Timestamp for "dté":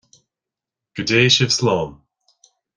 1.07-1.21